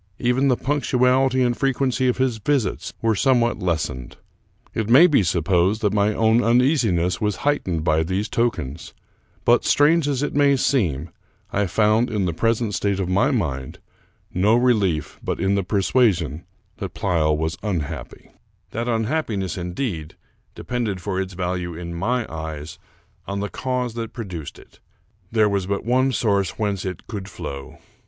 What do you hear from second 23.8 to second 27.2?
that produced it. There was but one source whence it